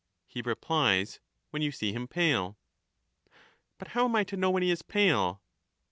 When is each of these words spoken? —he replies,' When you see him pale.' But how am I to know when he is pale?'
—he 0.25 0.41
replies,' 0.43 1.19
When 1.51 1.61
you 1.61 1.71
see 1.71 1.93
him 1.93 2.07
pale.' 2.07 2.57
But 3.77 3.89
how 3.89 4.05
am 4.05 4.15
I 4.15 4.23
to 4.23 4.35
know 4.35 4.49
when 4.49 4.63
he 4.63 4.71
is 4.71 4.81
pale?' 4.81 5.43